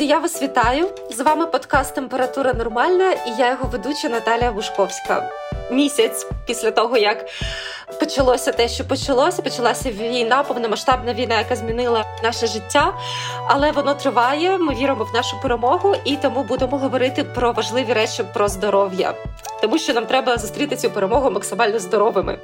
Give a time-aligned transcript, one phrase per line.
[0.00, 0.88] Друзі, я вас вітаю!
[1.10, 5.30] З вами подкаст Температура Нормальна і я його ведуча Наталія Вушковська.
[5.70, 7.28] Місяць після того, як
[8.00, 12.94] почалося те, що почалося, почалася війна, повномасштабна війна, яка змінила наше життя.
[13.48, 14.58] Але воно триває.
[14.58, 19.14] Ми віримо в нашу перемогу і тому будемо говорити про важливі речі про здоров'я,
[19.60, 22.38] тому що нам треба зустріти цю перемогу максимально здоровими.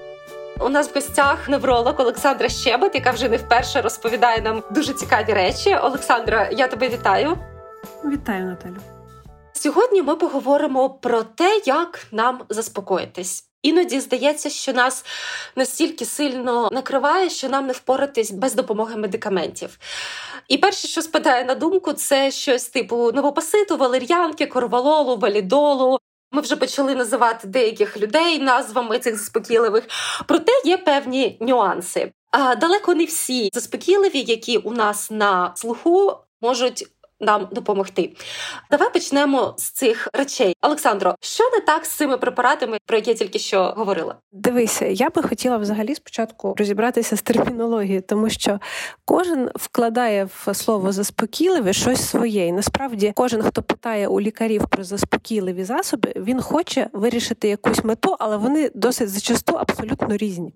[0.61, 5.33] У нас в гостях невролог Олександра Щебет, яка вже не вперше розповідає нам дуже цікаві
[5.33, 5.77] речі.
[5.77, 7.39] Олександра, я тебе вітаю.
[8.05, 8.77] Вітаю, Наталю.
[9.53, 13.45] Сьогодні ми поговоримо про те, як нам заспокоїтись.
[13.63, 15.05] Іноді здається, що нас
[15.57, 19.79] настільки сильно накриває, що нам не впоратись без допомоги медикаментів.
[20.49, 25.99] І перше, що спадає на думку, це щось типу новопаситу, валер'янки, корвалолу, валідолу.
[26.37, 29.85] Ми вже почали називати деяких людей назвами цих заспокійливих,
[30.27, 32.13] проте є певні нюанси.
[32.61, 36.87] Далеко не всі заспокійливі, які у нас на слуху можуть
[37.21, 38.13] нам допомогти.
[38.71, 40.55] Давай почнемо з цих речей.
[40.63, 44.17] Олександро, що не так з цими препаратами, про які я тільки що говорила?
[44.33, 48.61] Дивися, я би хотіла взагалі спочатку розібратися з термінологією, тому що
[49.05, 52.47] кожен вкладає в слово заспокійливе щось своє.
[52.47, 58.17] І насправді, кожен, хто питає у лікарів про заспокійливі засоби, він хоче вирішити якусь мету,
[58.19, 60.53] але вони досить зачасту абсолютно різні.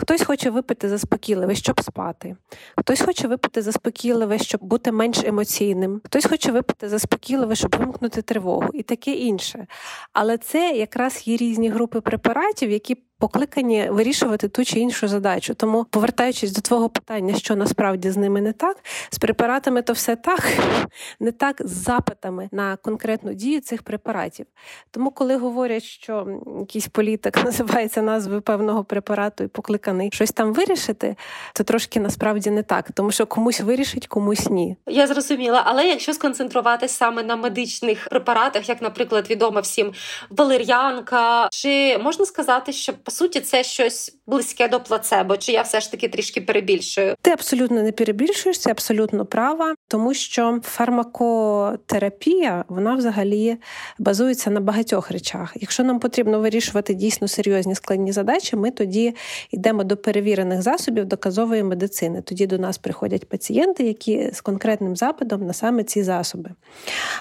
[0.00, 2.36] Хтось хоче випити заспокійливе, щоб спати,
[2.76, 8.68] хтось хоче випити заспокійливе, щоб бути менш емоційним, хтось хоче випити заспокійливе, щоб вимкнути тривогу
[8.74, 9.66] і таке інше.
[10.12, 15.54] Але це якраз є різні групи препаратів, які покликані вирішувати ту чи іншу задачу.
[15.54, 18.76] Тому, повертаючись до твого питання, що насправді з ними не так,
[19.10, 20.40] з препаратами то все так,
[21.20, 24.46] не так з запитами на конкретну дію цих препаратів.
[24.90, 26.26] Тому, коли говорять, що
[26.60, 31.16] якийсь політик називається назвою певного препарату і покликаний щось там вирішити,
[31.54, 34.76] то трошки насправді не так, тому що комусь вирішить, комусь ні.
[34.86, 39.92] Я зрозуміла, але якщо сконцентруватися саме на медичних препаратах, як, наприклад, відома всім
[40.30, 45.80] валер'янка, чи можна сказати, що по суті це щось близьке до плацебо, чи я все
[45.80, 47.14] ж таки трішки перебільшую?
[47.22, 53.56] Ти абсолютно не перебільшуєш, це абсолютно права, тому що фармакотерапія вона взагалі
[53.98, 55.52] базується на багатьох речах.
[55.54, 59.14] Якщо нам потрібно вирішувати дійсно серйозні складні задачі, ми тоді
[59.50, 62.22] йдемо до перевірених засобів доказової медицини.
[62.22, 66.50] Тоді до нас приходять пацієнти, які з конкретним запитом на саме ці засоби.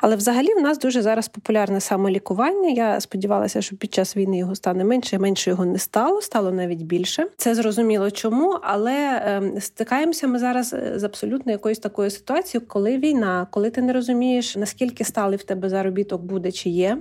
[0.01, 2.69] Але взагалі в нас дуже зараз популярне самолікування.
[2.69, 6.81] Я сподівалася, що під час війни його стане менше, менше його не стало, стало навіть
[6.81, 7.27] більше.
[7.37, 12.97] Це зрозуміло чому, але ем, стикаємося ми зараз е, з абсолютно якоюсь такою ситуацією, коли
[12.97, 16.97] війна, коли ти не розумієш, наскільки сталий в тебе заробіток буде чи є,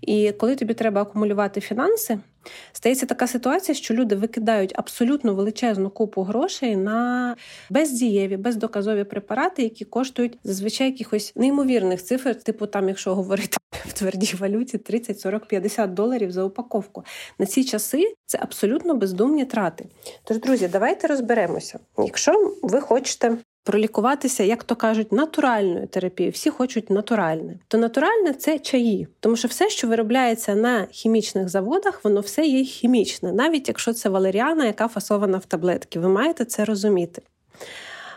[0.00, 2.18] і коли тобі треба акумулювати фінанси.
[2.72, 7.36] Стається така ситуація, що люди викидають абсолютно величезну купу грошей на
[7.70, 14.34] бездієві, бездоказові препарати, які коштують зазвичай якихось неймовірних цифр, типу там, якщо говорити в твердій
[14.38, 17.04] валюті, 30, 40, 50 доларів за упаковку.
[17.38, 19.86] На ці часи це абсолютно бездумні трати.
[20.24, 21.78] Тож, друзі, давайте розберемося.
[21.98, 26.32] Якщо ви хочете пролікуватися, як то кажуть, натуральною терапією.
[26.32, 27.58] Всі хочуть натуральне.
[27.68, 32.64] То натуральне це чаї, тому що все, що виробляється на хімічних заводах, воно все є
[32.64, 35.98] хімічне, навіть якщо це валеріана, яка фасована в таблетки.
[35.98, 37.22] Ви маєте це розуміти.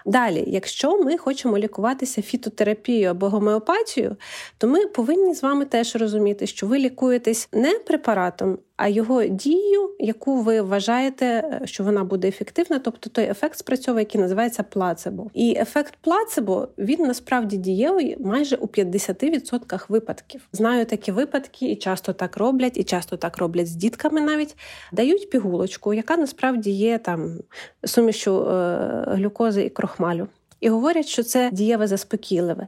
[0.06, 4.16] Далі, якщо ми хочемо лікуватися фітотерапією або гомеопатією,
[4.58, 9.92] то ми повинні з вами теж розуміти, що ви лікуєтесь не препаратом, а його дію,
[10.00, 15.30] яку ви вважаєте, е, що вона буде ефективна, тобто той ефект спрацьовує, який називається плацебо.
[15.34, 20.42] І ефект плацебо він насправді дієвий майже у 50% випадків.
[20.52, 24.56] Знаю такі випадки, і часто так роблять, і часто так роблять з дітками навіть
[24.92, 27.40] дають пігулочку, яка насправді є там
[27.84, 30.28] сумішю е, глюкози і крохмалю.
[30.60, 32.68] І говорять, що це дієве заспокійливе.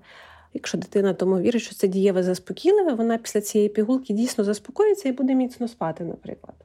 [0.57, 5.11] Якщо дитина тому вірить, що це дієве заспокійливе, вона після цієї пігулки дійсно заспокоїться і
[5.11, 6.55] буде міцно спати, наприклад.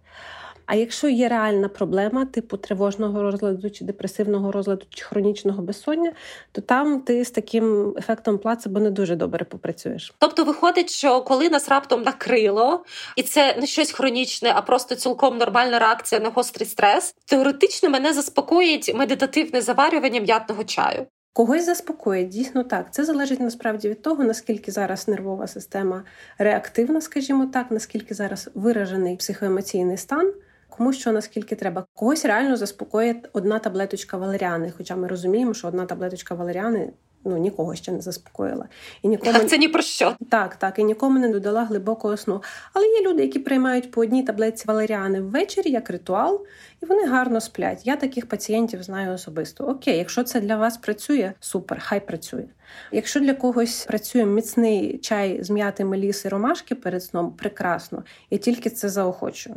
[0.66, 6.12] А якщо є реальна проблема, типу тривожного розладу, чи депресивного розладу, чи хронічного безсоння,
[6.52, 10.14] то там ти з таким ефектом плацебо не дуже добре попрацюєш.
[10.18, 12.84] Тобто виходить, що коли нас раптом накрило,
[13.16, 18.12] і це не щось хронічне, а просто цілком нормальна реакція на гострий стрес, теоретично мене
[18.12, 21.06] заспокоїть медитативне заварювання м'ятного чаю.
[21.34, 22.94] Когось заспокоїть, дійсно так.
[22.94, 26.04] Це залежить насправді від того, наскільки зараз нервова система
[26.38, 30.32] реактивна, скажімо так, наскільки зараз виражений психоемоційний стан,
[30.68, 31.86] кому що наскільки треба.
[31.94, 36.92] Когось реально заспокоїть одна таблеточка валеріани, хоча ми розуміємо, що одна таблеточка валеріани
[37.24, 38.68] ну нікого ще не заспокоїла.
[39.02, 40.16] І нікому це ні про що.
[40.30, 42.42] Так, так, і нікому не додала глибокого сну.
[42.72, 46.46] Але є люди, які приймають по одній таблетці валеріани ввечері як ритуал,
[46.82, 47.86] і вони гарно сплять.
[47.86, 49.64] Я таких пацієнтів знаю особисто.
[49.64, 52.44] Окей, якщо це для вас працює, супер, хай працює.
[52.92, 58.04] Якщо для когось працює міцний чай з м'яти меліси ромашки перед сном, прекрасно.
[58.30, 59.56] Я тільки це заохочую.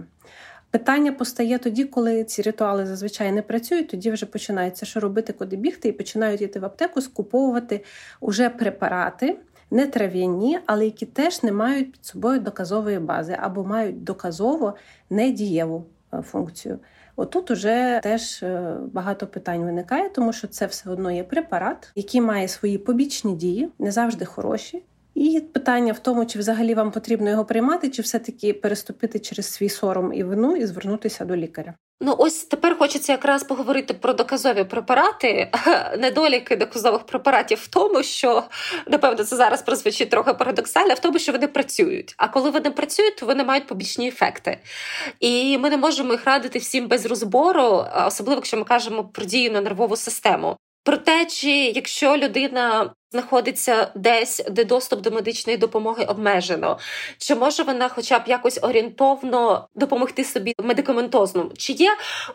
[0.75, 5.55] Питання постає тоді, коли ці ритуали зазвичай не працюють, тоді вже починається, що робити, куди
[5.55, 7.83] бігти, і починають йти в аптеку, скуповувати
[8.21, 9.39] уже препарати,
[9.71, 14.75] не трав'яні, але які теж не мають під собою доказової бази або мають доказово
[15.09, 16.79] недієву е, функцію.
[17.15, 22.21] Отут уже теж е, багато питань виникає, тому що це все одно є препарат, який
[22.21, 24.83] має свої побічні дії, не завжди хороші.
[25.15, 29.69] І питання в тому, чи взагалі вам потрібно його приймати, чи все-таки переступити через свій
[29.69, 31.73] сором і вину і звернутися до лікаря.
[32.01, 35.51] Ну, ось тепер хочеться якраз поговорити про доказові препарати.
[35.99, 38.43] Недоліки доказових препаратів в тому, що
[38.87, 42.15] напевно це зараз прозвучить трохи парадоксально, в тому, що вони працюють.
[42.17, 44.57] А коли вони працюють, то вони мають побічні ефекти.
[45.19, 49.51] І ми не можемо їх радити всім без розбору, особливо якщо ми кажемо про дію
[49.51, 50.57] на нервову систему.
[50.83, 56.77] Про те, чи якщо людина знаходиться десь, де доступ до медичної допомоги обмежено,
[57.17, 61.51] чи може вона, хоча б якось орієнтовно допомогти собі медикаментозно?
[61.57, 61.89] Чи є,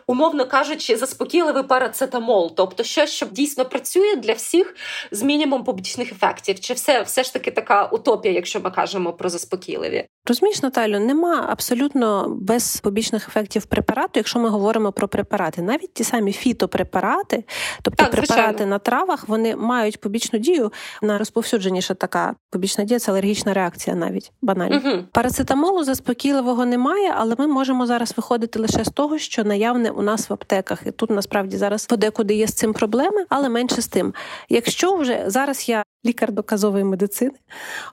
[0.07, 4.75] умовно кажучи, заспокійливий парацетамол, тобто щось, що дійсно працює для всіх
[5.11, 6.59] з мінімум побічних ефектів?
[6.59, 10.05] Чи все все ж таки така утопія, якщо ми кажемо про заспокійливі?
[10.27, 16.03] Розумієш, Наталю, нема абсолютно без побічних ефектів препарату, якщо ми говоримо про препарати, навіть ті
[16.03, 17.43] самі фітопрепарати,
[17.81, 20.60] тобто так, препарати на травах, вони мають побічну дію
[21.01, 24.81] найрозповсюдженіша така побічна дія це алергічна реакція, навіть банально.
[24.85, 25.03] Угу.
[25.11, 30.29] Парацетамолу заспокійливого немає, але ми можемо зараз виходити лише з того, що наявне у нас
[30.29, 30.83] в аптеках.
[30.85, 34.13] І тут насправді зараз подекуди є з цим проблеми, але менше з тим.
[34.49, 37.31] Якщо вже зараз я лікар доказової медицини,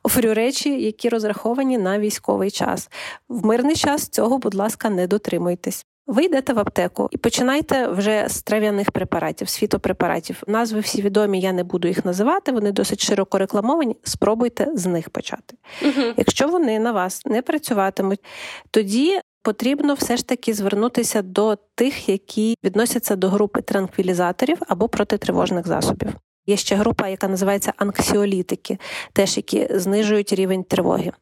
[0.03, 2.91] оферю речі, які розраховані на військовий час.
[3.29, 5.87] В мирний час цього, будь ласка, не дотримуйтесь.
[6.09, 10.43] Ви йдете в аптеку і починайте вже з трав'яних препаратів, з фітопрепаратів.
[10.47, 12.53] Назви всі відомі, я не буду їх називати.
[12.53, 13.97] Вони досить широко рекламовані.
[14.03, 15.57] Спробуйте з них почати.
[15.83, 16.07] Угу.
[16.17, 18.25] Якщо вони на вас не працюватимуть,
[18.71, 25.67] тоді потрібно все ж таки звернутися до тих, які відносяться до групи транквілізаторів або протитривожних
[25.67, 26.13] засобів.
[26.47, 28.79] Є ще група, яка називається анксіолітики,
[29.13, 31.13] теж які знижують рівень тривоги.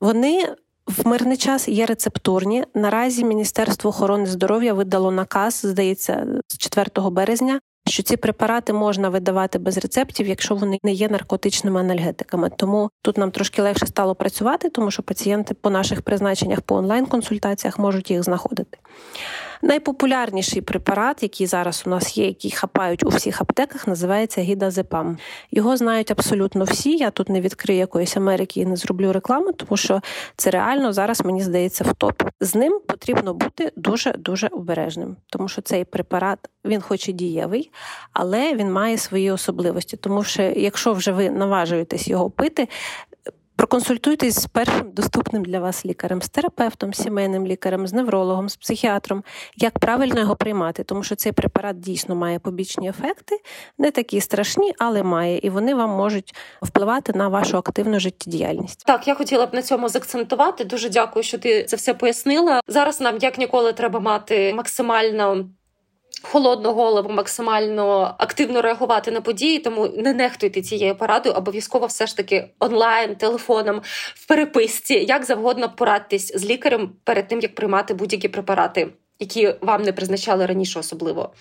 [0.00, 0.54] Вони
[0.88, 2.64] в мирний час є рецептурні.
[2.74, 7.60] Наразі Міністерство охорони здоров'я видало наказ, здається, з 4 березня.
[7.88, 12.50] Що ці препарати можна видавати без рецептів, якщо вони не є наркотичними анальгетиками.
[12.56, 17.78] Тому тут нам трошки легше стало працювати, тому що пацієнти по наших призначеннях по онлайн-консультаціях
[17.78, 18.78] можуть їх знаходити.
[19.62, 25.18] Найпопулярніший препарат, який зараз у нас є, який хапають у всіх аптеках, називається гідазепам.
[25.50, 26.96] Його знають абсолютно всі.
[26.96, 30.00] Я тут не відкрию якоїсь Америки і не зроблю рекламу, тому що
[30.36, 32.22] це реально зараз мені здається в топ.
[32.40, 37.70] З ним потрібно бути дуже дуже обережним, тому що цей препарат він, хоч і дієвий,
[38.12, 39.96] але він має свої особливості.
[39.96, 42.68] Тому що, якщо вже ви наважуєтесь його пити,
[43.68, 49.24] Проконсультуйтесь з першим доступним для вас лікарем, з терапевтом, сімейним лікарем, з неврологом, з психіатром,
[49.56, 53.40] як правильно його приймати, тому що цей препарат дійсно має побічні ефекти,
[53.78, 58.84] не такі страшні, але має, і вони вам можуть впливати на вашу активну життєдіяльність.
[58.86, 60.64] Так, я хотіла б на цьому заакцентувати.
[60.64, 62.60] Дуже дякую, що ти це все пояснила.
[62.68, 65.48] Зараз нам як ніколи треба мати максимально
[66.22, 72.16] холодну голову, максимально активно реагувати на події, тому не нехтуйте цією порадою, обов'язково все ж
[72.16, 73.80] таки онлайн, телефоном,
[74.14, 78.88] в переписці, як завгодно порадьтесь з лікарем перед тим, як приймати будь-які препарати,
[79.18, 81.32] які вам не призначали раніше, особливо.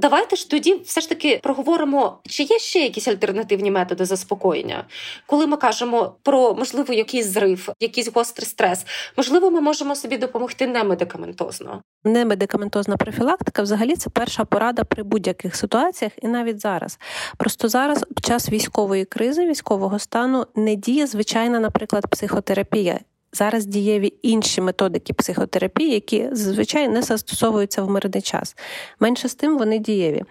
[0.00, 4.84] Давайте ж тоді все ж таки проговоримо, чи є ще якісь альтернативні методи заспокоєння,
[5.26, 8.84] коли ми кажемо про можливо якийсь зрив, якийсь гострий стрес.
[9.16, 11.82] Можливо, ми можемо собі допомогти немедикаментозно.
[12.04, 16.98] Немедикаментозна профілактика взагалі це перша порада при будь-яких ситуаціях, і навіть зараз.
[17.36, 23.00] Просто зараз, під час військової кризи, військового стану, не діє звичайна, наприклад, психотерапія.
[23.32, 28.56] Зараз дієві інші методики психотерапії, які зазвичай не застосовуються в мирний час.
[29.00, 30.24] Менше з тим вони дієві.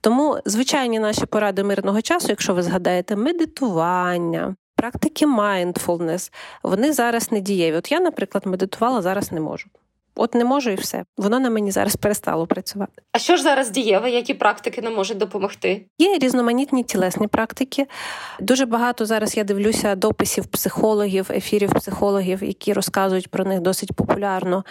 [0.00, 6.32] Тому звичайні наші поради мирного часу, якщо ви згадаєте, медитування, практики mindfulness,
[6.62, 7.76] вони зараз не дієві.
[7.76, 9.68] От я, наприклад, медитувала, зараз не можу.
[10.16, 11.04] От не можу і все.
[11.16, 13.02] Воно на мені зараз перестало працювати.
[13.12, 14.10] А що ж зараз дієве?
[14.10, 15.86] Які практики нам можуть допомогти?
[15.98, 17.86] Є різноманітні тілесні практики.
[18.40, 24.64] Дуже багато зараз я дивлюся дописів психологів, ефірів психологів, які розказують про них досить популярно.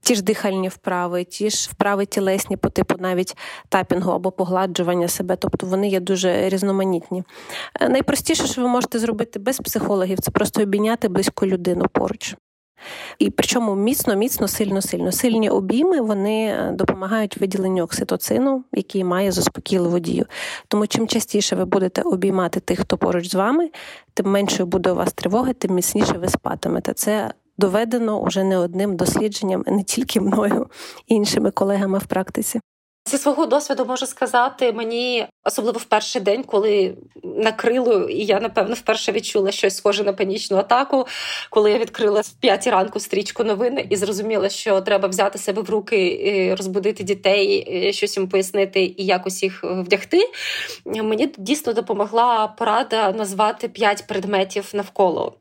[0.00, 3.36] Ті ж дихальні вправи, ті ж вправи тілесні по типу навіть
[3.68, 7.22] тапінгу або погладжування себе, тобто вони є дуже різноманітні.
[7.88, 12.36] Найпростіше, що ви можете зробити без психологів, це просто обійняти близьку людину поруч.
[13.18, 15.12] І причому міцно, міцно, сильно, сильно.
[15.12, 20.26] Сильні обійми вони е, допомагають виділенню окситоцину, який має заспокійливу дію.
[20.68, 23.70] Тому чим частіше ви будете обіймати тих, хто поруч з вами,
[24.14, 26.92] тим меншою буде у вас тривоги, тим міцніше ви спатимете.
[26.92, 30.66] Це доведено уже не одним дослідженням, не тільки мною,
[31.06, 32.60] іншими колегами в практиці.
[33.10, 38.74] Зі свого досвіду можу сказати, мені особливо в перший день, коли накрило, і я напевно
[38.74, 41.06] вперше відчула щось схоже на панічну атаку,
[41.50, 45.70] коли я відкрила в п'ятій ранку стрічку новин і зрозуміла, що треба взяти себе в
[45.70, 50.30] руки, розбудити дітей, щось їм пояснити і якось їх вдягти.
[50.84, 55.34] Мені дійсно допомогла порада назвати п'ять предметів навколо.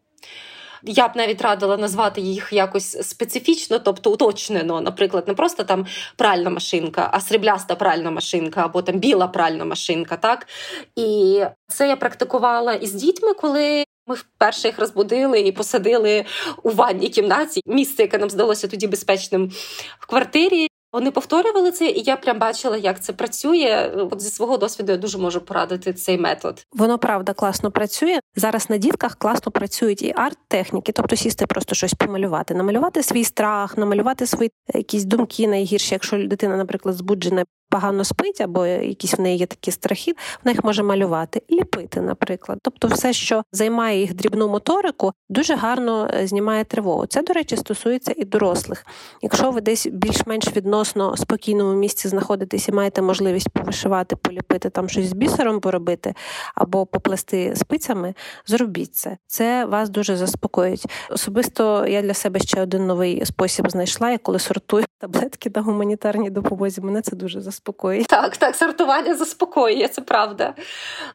[0.84, 6.50] Я б навіть радила назвати їх якось специфічно, тобто уточнено, наприклад, не просто там пральна
[6.50, 10.18] машинка, а срібляста пральна машинка, або там біла пральна машинка.
[10.18, 10.48] Так
[10.96, 13.84] і це я практикувала із дітьми, коли.
[14.10, 16.26] Ми вперше їх розбудили і посадили
[16.64, 19.52] у ванній кімнаті місце, яке нам здалося тоді безпечним
[20.00, 20.67] в квартирі.
[20.94, 23.92] Вони повторювали це, і я прям бачила, як це працює.
[24.12, 26.66] От зі свого досвіду я дуже можу порадити цей метод.
[26.74, 28.20] Воно правда класно працює.
[28.36, 33.78] Зараз на дітках класно працюють і арт-техніки, тобто сісти просто щось помалювати, намалювати свій страх,
[33.78, 39.38] намалювати свої якісь думки найгірші, якщо дитина, наприклад, збуджена погано спить, або якісь в неї
[39.38, 42.60] є такі страхи, вона їх може малювати, ліпити, наприклад.
[42.62, 47.06] Тобто, все, що займає їх дрібну моторику, дуже гарно е, знімає тривогу.
[47.06, 48.86] Це, до речі, стосується і дорослих.
[49.22, 55.06] Якщо ви десь більш-менш відносно спокійному місці знаходитесь і маєте можливість повишивати, поліпити там щось
[55.06, 56.14] з бісером поробити,
[56.56, 58.14] або поплести спицями,
[58.46, 59.18] зробіть це.
[59.28, 60.86] Це вас дуже заспокоїть.
[61.10, 66.30] Особисто я для себе ще один новий спосіб знайшла, я коли сортую таблетки на гуманітарній
[66.30, 66.82] допомозі.
[66.82, 68.04] Мене це дуже заспокоює заспокоює.
[68.04, 70.54] Так, так, сортування заспокоює, це правда.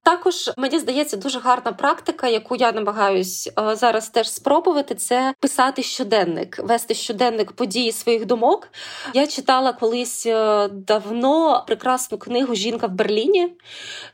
[0.02, 5.82] Також мені здається, дуже гарна практика, яку я намагаюсь е, зараз теж спробувати, це писати
[5.82, 8.68] щоденник, вести щоденник події своїх думок.
[9.14, 13.56] Я читала колись е, давно прекрасну книгу Жінка в Берліні.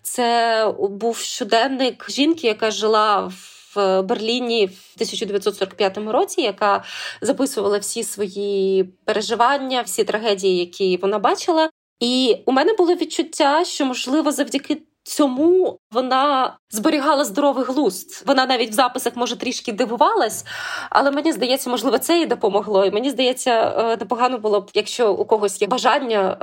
[0.02, 3.58] Це був щоденник жінки, яка жила в.
[3.75, 6.85] В Берліні в 1945 році, яка
[7.20, 11.70] записувала всі свої переживання, всі трагедії, які вона бачила,
[12.00, 14.83] і у мене було відчуття, що можливо завдяки.
[15.02, 18.25] Цьому вона зберігала здоровий глузд.
[18.26, 20.45] Вона навіть в записах може трішки дивувалась,
[20.90, 22.87] але мені здається, можливо, це їй допомогло.
[22.87, 26.37] І мені здається, е, непогано було б, якщо у когось є бажання,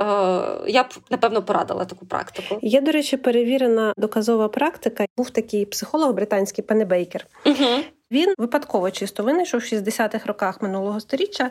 [0.66, 2.58] е, я б напевно порадила таку практику.
[2.62, 5.06] Є, до речі, перевірена доказова практика.
[5.16, 7.26] Був такий психолог британський Пене Бейкер.
[7.46, 7.82] Угу.
[8.10, 11.50] Він випадково чисто винайшов в 60-х роках минулого століття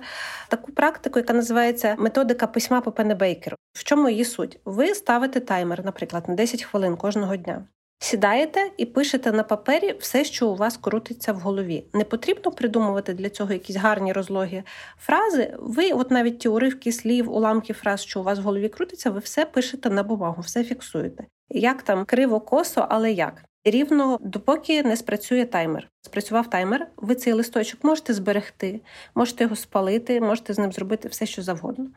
[0.50, 3.58] таку практику, яка називається методика письма по Пенебейкеру.
[3.74, 4.60] В чому її суть?
[4.66, 7.68] Ви ставите таймер, наприклад, на 10 хвилин кожного дня.
[8.00, 11.86] Сідаєте і пишете на папері все, що у вас крутиться в голові.
[11.94, 14.64] Не потрібно придумувати для цього якісь гарні розлогі
[15.00, 15.56] фрази.
[15.60, 19.20] Ви, от навіть ті уривки слів, уламки фраз, що у вас в голові крутиться, ви
[19.20, 21.26] все пишете на бумагу, все фіксуєте.
[21.50, 23.46] Як там криво косо, але як?
[23.68, 25.90] Рівно допоки не спрацює таймер.
[26.02, 28.82] Спрацював таймер, ви цей листочок можете зберегти,
[29.16, 31.88] можете його спалити, можете з ним зробити все, що завгодно.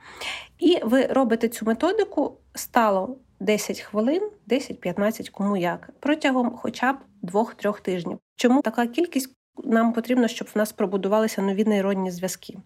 [0.58, 7.82] І ви робите цю методику стало 10 хвилин, 10-15, кому як, протягом хоча б 2-3
[7.82, 8.18] тижнів.
[8.37, 12.59] Чому така кількість нам потрібно, щоб в нас пробудувалися нові нейронні зв'язки?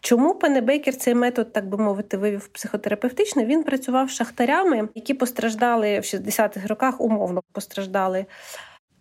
[0.00, 3.46] Чому пане Бейкер цей метод, так би мовити, вивів психотерапевтичний?
[3.46, 8.26] Він працював з шахтарями, які постраждали в 60-х роках, умовно постраждали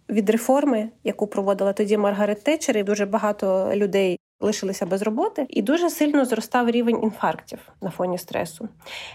[0.10, 4.20] від реформи, яку проводила тоді Маргарет Тетчер, і дуже багато людей.
[4.40, 8.70] Лишилися без роботи, і дуже сильно зростав рівень інфарктів на фоні стресу.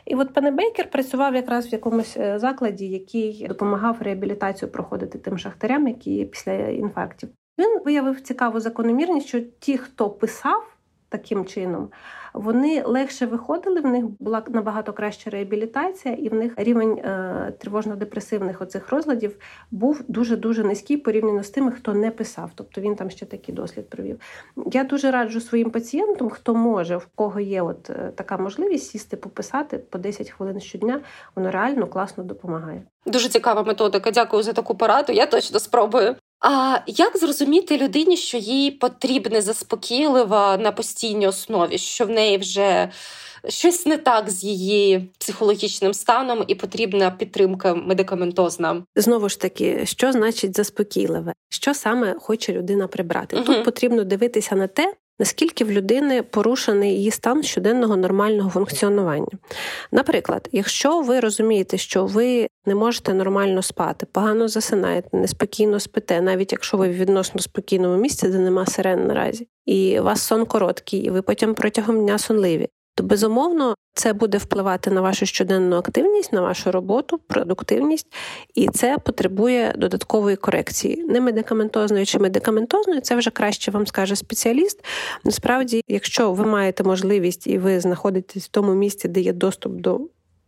[0.07, 5.39] І от пане Бейкер працював якраз в якомусь е, закладі, який допомагав реабілітацію проходити тим
[5.39, 7.29] шахтарям, які після інфарктів.
[7.59, 10.77] Він виявив цікаву закономірність, що ті, хто писав
[11.11, 11.89] таким чином,
[12.35, 13.81] вони легше виходили.
[13.81, 19.37] В них була набагато краща реабілітація, і в них рівень е, тривожно-депресивних оцих розладів
[19.71, 22.51] був дуже дуже низький порівняно з тими, хто не писав.
[22.55, 24.21] Тобто він там ще такий дослід провів.
[24.73, 29.17] Я дуже раджу своїм пацієнтам, хто може, в кого є от е, така можливість сісти,
[29.17, 31.01] пописати по 10 хвилин щодня.
[31.37, 32.83] Воно реально класно допомагає.
[33.07, 34.11] Дуже цікава методика.
[34.11, 35.13] Дякую за таку пораду.
[35.13, 36.17] Я точно спробую.
[36.41, 42.91] А як зрозуміти людині, що їй потрібне заспокійлива на постійній основі, що в неї вже
[43.49, 48.83] щось не так з її психологічним станом і потрібна підтримка медикаментозна?
[48.97, 51.33] Знову ж таки, що значить заспокійливе?
[51.49, 53.37] Що саме хоче людина прибрати?
[53.37, 53.45] Угу.
[53.45, 59.39] Тут потрібно дивитися на те, наскільки в людини порушений її стан щоденного нормального функціонування.
[59.93, 66.53] Наприклад, якщо ви розумієте, що ви не можете нормально спати, погано засинаєте, неспокійно спите, навіть
[66.53, 71.01] якщо ви в відносно спокійному місці, де нема сирен наразі, і у вас сон короткий,
[71.01, 72.69] і ви потім протягом дня сонливі,
[73.01, 78.07] то безумовно це буде впливати на вашу щоденну активність, на вашу роботу, продуктивність,
[78.55, 81.05] і це потребує додаткової корекції.
[81.05, 84.85] Не медикаментозною чи медикаментозною, це вже краще вам скаже спеціаліст.
[85.25, 90.01] Насправді, якщо ви маєте можливість і ви знаходитесь в тому місці, де є доступ до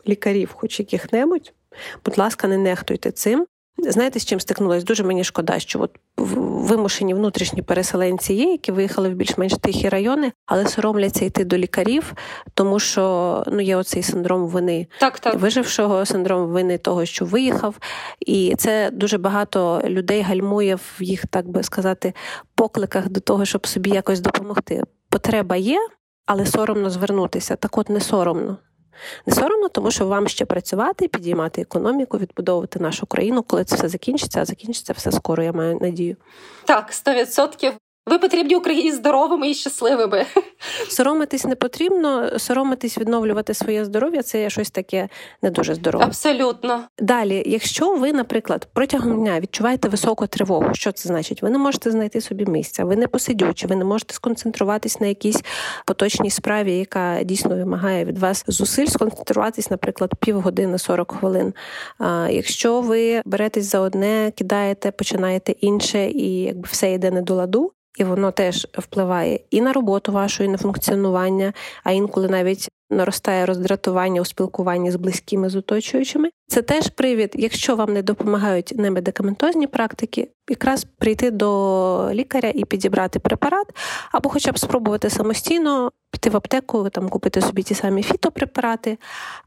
[0.09, 1.53] лікарів, хоч яких-небудь,
[2.05, 3.47] будь ласка, не нехтуйте цим.
[3.91, 4.87] Знаєте, з чим стикнулася?
[4.87, 10.33] Дуже мені шкода, що от вимушені внутрішні переселенці є, які виїхали в більш-менш тихі райони,
[10.47, 12.15] але соромляться йти до лікарів,
[12.55, 15.35] тому що ну є оцей синдром вини так, так.
[15.35, 17.75] вижившого, синдром вини того, що виїхав,
[18.21, 22.15] і це дуже багато людей гальмує в їх, так би сказати,
[22.55, 24.83] покликах до того, щоб собі якось допомогти.
[25.09, 25.79] Потреба є,
[26.27, 27.57] але соромно звернутися.
[27.57, 28.57] Так, от не соромно.
[29.27, 33.89] Не соромно, тому що вам ще працювати, підіймати економіку, відбудовувати нашу країну, коли це все
[33.89, 36.17] закінчиться, а закінчиться все скоро, я маю надію.
[36.65, 37.73] Так, 100%.
[38.07, 40.27] Ви потрібні Україні здоровими і щасливими.
[40.89, 45.09] Соромитись не потрібно, соромитись, відновлювати своє здоров'я це щось таке
[45.43, 46.05] не дуже здорове.
[46.05, 46.85] Абсолютно.
[46.99, 51.43] Далі, якщо ви, наприклад, протягом дня відчуваєте високу тривогу, що це значить?
[51.43, 55.43] Ви не можете знайти собі місця, ви не посидючі, ви не можете сконцентруватись на якійсь
[55.87, 61.55] поточній справі, яка дійсно вимагає від вас зусиль, сконцентруватись, наприклад, півгодини 40 хвилин.
[61.99, 67.35] А якщо ви беретесь за одне, кидаєте, починаєте інше, і якби все йде не до
[67.35, 71.53] ладу і воно теж впливає і на роботу вашу, і на функціонування,
[71.85, 76.31] а інколи навіть наростає роздратування у спілкуванні з близькими з оточуючими.
[76.49, 83.19] Це теж привід, якщо вам не допомагають немедикаментозні практики, якраз прийти до лікаря і підібрати
[83.19, 83.67] препарат,
[84.13, 88.99] або хоча б спробувати самостійно піти в аптеку, там купити собі ті самі фітопрепарати,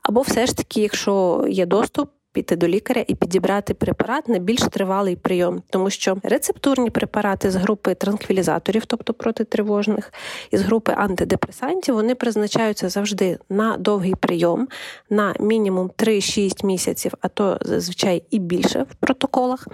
[0.01, 4.61] або все ж таки, якщо є доступ піти до лікаря і підібрати препарат на більш
[4.61, 10.13] тривалий прийом, тому що рецептурні препарати з групи транквілізаторів, тобто протитривожних,
[10.51, 14.67] і з групи антидепресантів, вони призначаються завжди на довгий прийом,
[15.09, 19.67] на мінімум 3-6 місяців, а то зазвичай і більше в протоколах.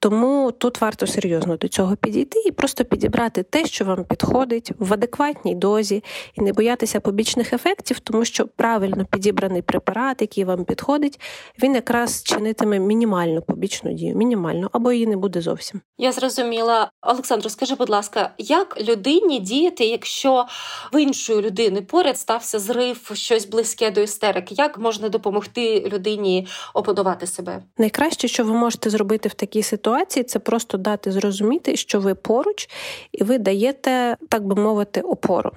[0.00, 4.92] Тому тут варто серйозно до цього підійти і просто підібрати те, що вам підходить в
[4.92, 11.20] адекватній дозі, і не боятися побічних ефектів, тому що правильно підібраний препарат, який вам підходить,
[11.62, 15.80] він якраз чинитиме мінімальну побічну дію, мінімальну або її не буде зовсім.
[15.98, 20.46] Я зрозуміла, Олександр, скажи, будь ласка, як людині діяти, якщо
[20.92, 24.54] в іншої людини поряд стався зрив, щось близьке до істерики?
[24.58, 27.62] Як можна допомогти людині опанувати себе?
[27.78, 32.14] Найкраще, що ви можете зробити в такій ситуації ситуації це просто дати зрозуміти, що ви
[32.14, 32.68] поруч,
[33.12, 35.50] і ви даєте, так би мовити, опору.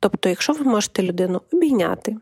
[0.00, 2.16] Тобто, якщо ви можете людину обійняти,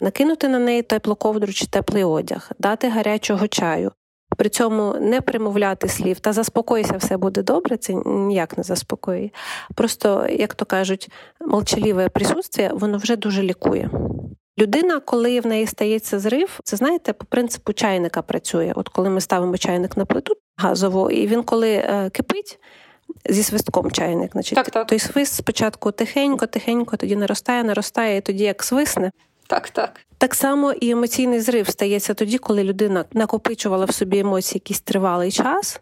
[0.00, 3.92] накинути на неї теплу ковдру чи теплий одяг, дати гарячого чаю.
[4.36, 9.30] При цьому не примовляти слів та заспокойся, все буде добре, це ніяк не заспокоює.
[9.74, 13.90] Просто, як то кажуть, молчаливе присутствие, воно вже дуже лікує.
[14.58, 18.72] Людина, коли в неї стається зрив, це знаєте, по принципу чайника працює.
[18.76, 22.58] От коли ми ставимо чайник на плиту газову, і він коли е, кипить.
[23.28, 24.86] Зі свистком чайник, значить, так, так.
[24.86, 29.10] той свист спочатку тихенько, тихенько, тоді наростає, наростає, і тоді як свисне.
[29.46, 30.00] Так, так.
[30.18, 35.32] Так само і емоційний зрив стається тоді, коли людина накопичувала в собі емоції якийсь тривалий
[35.32, 35.80] час,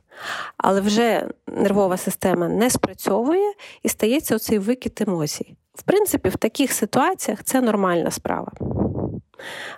[0.56, 3.52] але вже нервова система не спрацьовує
[3.82, 5.56] і стається оцей викид емоцій.
[5.78, 8.52] В принципі, в таких ситуаціях це нормальна справа.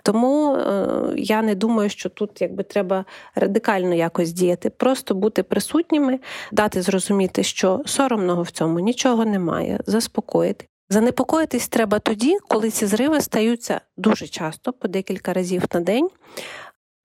[0.03, 0.85] Тому е,
[1.17, 6.19] я не думаю, що тут якби треба радикально якось діяти, просто бути присутніми,
[6.51, 10.65] дати зрозуміти, що соромного в цьому нічого немає, заспокоїти.
[10.89, 16.09] Занепокоїтись треба тоді, коли ці зриви стаються дуже часто, по декілька разів на день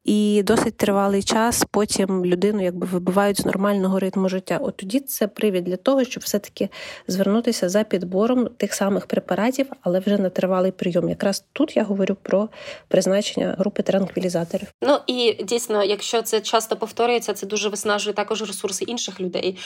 [0.07, 4.59] і досить тривалий час потім людину якби вибивають з нормального ритму життя.
[4.63, 6.69] От тоді це привід для того, щоб все-таки
[7.09, 11.09] звернутися за підбором тих самих препаратів, але вже на тривалий прийом.
[11.09, 12.49] Якраз тут я говорю про
[12.89, 14.69] призначення групи транквілізаторів.
[14.83, 19.59] Ну і дійсно, якщо це часто повторюється, це дуже виснажує також ресурси інших людей.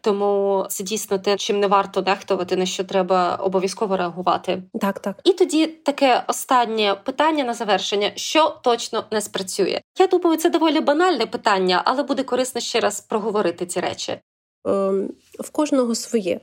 [0.00, 4.62] Тому це дійсно те, чим не варто нехтувати, на що треба обов'язково реагувати.
[4.80, 5.20] Так, так.
[5.24, 9.80] І тоді таке останнє питання на завершення: що точно не спрацює.
[9.98, 14.20] Я думаю, це доволі банальне питання, але буде корисно ще раз проговорити ці речі.
[14.64, 16.40] Ем, в кожного своє.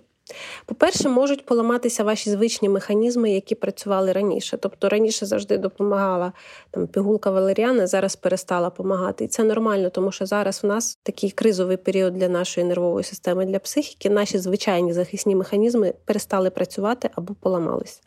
[0.66, 4.58] По-перше, можуть поламатися ваші звичні механізми, які працювали раніше.
[4.58, 6.34] Тобто раніше завжди допомагала
[6.72, 9.24] там пігулка валеріана, зараз перестала допомагати.
[9.24, 13.46] І це нормально, тому що зараз в нас такий кризовий період для нашої нервової системи,
[13.46, 14.10] для психіки.
[14.10, 18.02] Наші звичайні захисні механізми перестали працювати або поламалися.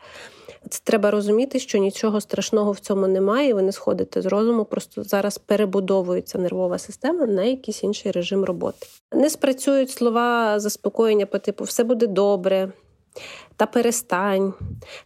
[0.69, 5.03] Це треба розуміти, що нічого страшного в цьому немає, ви не сходите з розуму, просто
[5.03, 8.87] зараз перебудовується нервова система на якийсь інший режим роботи.
[9.11, 12.71] Не спрацюють слова заспокоєння по типу все буде добре,
[13.55, 14.53] та перестань,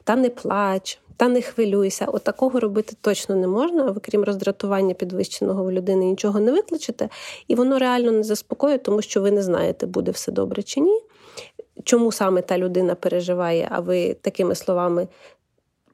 [0.04, 1.00] та не плач.
[1.18, 3.84] Та не хвилюйся, от такого робити точно не можна.
[3.84, 7.10] Ви крім роздратування підвищеного в людини нічого не викличете,
[7.48, 11.02] і воно реально не заспокоює, тому що ви не знаєте, буде все добре чи ні.
[11.84, 15.08] Чому саме та людина переживає, а ви такими словами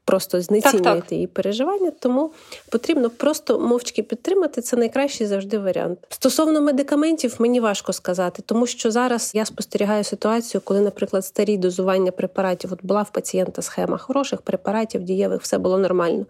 [0.08, 2.30] просто знецінюєте її переживання, тому
[2.70, 4.62] потрібно просто мовчки підтримати.
[4.62, 5.98] Це найкращий завжди варіант.
[6.08, 12.12] Стосовно медикаментів, мені важко сказати, тому що зараз я спостерігаю ситуацію, коли, наприклад, старі дозування
[12.12, 16.26] препаратів от була в пацієнта схема хороших препаратів, дієвих, все було нормально.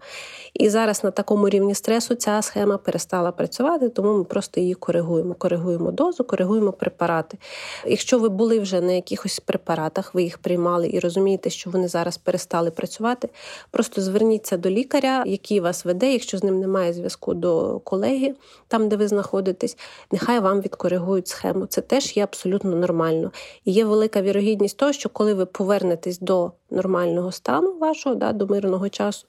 [0.53, 5.33] І зараз на такому рівні стресу ця схема перестала працювати, тому ми просто її коригуємо.
[5.33, 7.37] Коригуємо дозу, коригуємо препарати.
[7.85, 12.17] Якщо ви були вже на якихось препаратах, ви їх приймали і розумієте, що вони зараз
[12.17, 13.29] перестали працювати.
[13.71, 18.35] Просто зверніться до лікаря, який вас веде, якщо з ним немає зв'язку до колеги,
[18.67, 19.77] там де ви знаходитесь,
[20.11, 21.65] нехай вам відкоригують схему.
[21.65, 23.31] Це теж є абсолютно нормально.
[23.65, 28.47] І є велика вірогідність того, що коли ви повернетесь до нормального стану вашого, да, до
[28.47, 29.27] мирного часу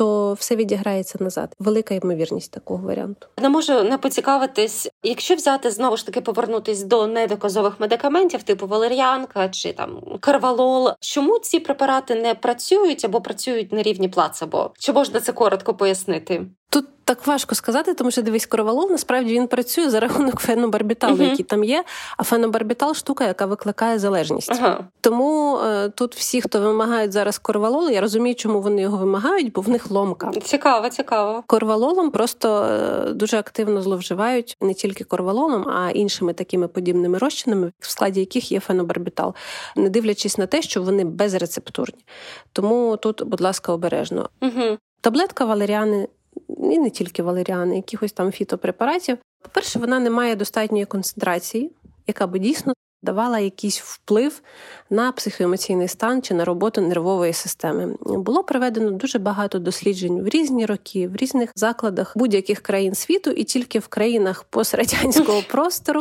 [0.00, 1.54] то все відіграється назад.
[1.58, 3.26] Велика ймовірність такого варіанту.
[3.38, 9.48] Не можу не поцікавитись, якщо взяти знову ж таки повернутись до недоказових медикаментів, типу валеріанка
[9.48, 10.90] чи там карвалол.
[11.00, 14.70] Чому ці препарати не працюють або працюють на рівні плацебо?
[14.78, 16.46] Чи можна це коротко пояснити?
[16.70, 21.30] Тут так важко сказати, тому що дивись, коровалол насправді він працює за рахунок фенобарбіталу, uh-huh.
[21.30, 21.84] який там є.
[22.16, 24.52] А фенобарбітал штука, яка викликає залежність.
[24.52, 24.78] Uh-huh.
[25.00, 29.60] Тому е, тут всі, хто вимагають зараз корвалол, я розумію, чому вони його вимагають, бо
[29.60, 30.30] в них ломка.
[30.44, 31.44] Цікаво, цікаво.
[31.46, 37.90] Корвалолом просто е, дуже активно зловживають не тільки корвалолом, а іншими такими подібними розчинами, в
[37.90, 39.34] складі яких є фенобарбітал,
[39.76, 42.04] не дивлячись на те, що вони безрецептурні.
[42.52, 44.28] Тому тут, будь ласка, обережно.
[44.40, 44.78] Uh-huh.
[45.00, 46.08] Таблетка валеріани
[46.48, 49.18] і не тільки валеріани, якихось там фітопрепаратів.
[49.42, 51.72] По-перше, вона не має достатньої концентрації,
[52.06, 54.42] яка би дійсно давала якийсь вплив
[54.90, 57.96] на психоемоційний стан чи на роботу нервової системи.
[58.00, 63.44] Було проведено дуже багато досліджень в різні роки, в різних закладах будь-яких країн світу, і
[63.44, 66.00] тільки в країнах пострадянського простору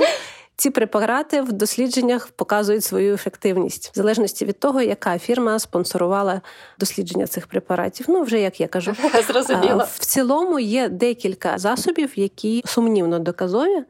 [0.59, 6.41] ці препарати в дослідженнях показують свою ефективність в залежності від того, яка фірма спонсорувала
[6.79, 8.05] дослідження цих препаратів.
[8.09, 8.95] Ну вже як я кажу,
[9.27, 9.85] Зрозуміло.
[9.91, 13.83] в цілому є декілька засобів, які сумнівно доказові.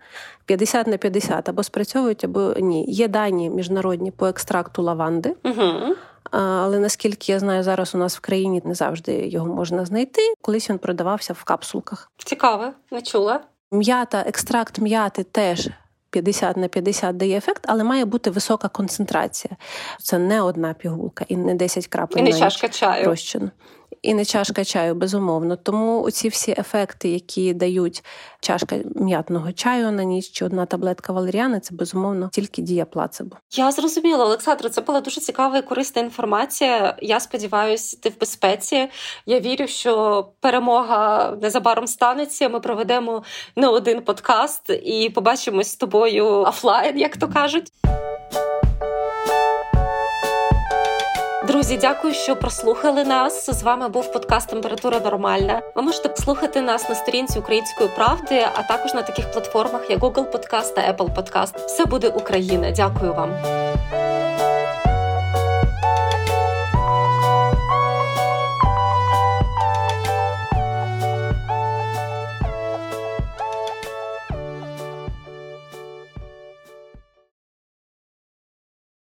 [0.46, 2.86] 50 на 50 або спрацьовують, або ні.
[2.86, 5.36] Є дані міжнародні по екстракту лаванди.
[5.44, 5.96] Угу.
[6.32, 10.22] Але наскільки я знаю, зараз у нас в країні не завжди його можна знайти.
[10.42, 12.12] Колись він продавався в капсулках.
[12.18, 13.40] Цікаве, не чула.
[13.72, 15.70] М'ята, екстракт м'яти теж
[16.10, 19.58] 50 на 50 дає ефект, але має бути висока концентрація.
[20.02, 22.20] Це не одна пігулка і не 10 крапель.
[22.20, 23.06] І не чашка чаю.
[23.06, 23.52] Розчин
[24.02, 25.56] і не чашка чаю, безумовно.
[25.56, 28.04] Тому оці всі ефекти, які дають
[28.40, 33.36] чашка м'ятного чаю на ніч чи одна таблетка валеріани, це безумовно тільки дія плацебо.
[33.52, 34.70] Я зрозуміла, Олександра.
[34.70, 36.98] Це була дуже цікава і корисна інформація.
[37.02, 38.88] Я сподіваюся, ти в безпеці.
[39.26, 42.50] Я вірю, що перемога незабаром станеться.
[42.50, 43.24] Ми проведемо
[43.56, 47.72] не один подкаст і побачимось з тобою офлайн, як то кажуть.
[51.50, 53.50] Друзі, дякую, що прослухали нас.
[53.50, 55.62] З вами був подкаст Температура Нормальна.
[55.76, 60.32] Ви можете слухати нас на сторінці Української правди, а також на таких платформах, як Google
[60.32, 61.66] Podcast та Apple Podcast.
[61.66, 62.72] Все буде Україна.
[62.72, 63.30] Дякую вам.